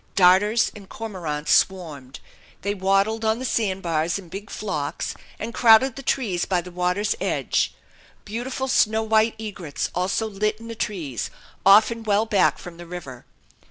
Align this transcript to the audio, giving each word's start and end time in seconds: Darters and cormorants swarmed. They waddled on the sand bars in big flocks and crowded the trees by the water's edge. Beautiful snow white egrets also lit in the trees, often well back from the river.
Darters 0.15 0.71
and 0.75 0.89
cormorants 0.89 1.51
swarmed. 1.51 2.19
They 2.63 2.73
waddled 2.73 3.23
on 3.23 3.37
the 3.37 3.45
sand 3.45 3.83
bars 3.83 4.17
in 4.17 4.29
big 4.29 4.49
flocks 4.49 5.13
and 5.37 5.53
crowded 5.53 5.95
the 5.95 6.01
trees 6.01 6.43
by 6.45 6.59
the 6.59 6.71
water's 6.71 7.13
edge. 7.21 7.75
Beautiful 8.25 8.67
snow 8.67 9.03
white 9.03 9.39
egrets 9.39 9.91
also 9.93 10.27
lit 10.27 10.59
in 10.59 10.69
the 10.69 10.73
trees, 10.73 11.29
often 11.63 12.01
well 12.01 12.25
back 12.25 12.57
from 12.57 12.77
the 12.77 12.87
river. 12.87 13.27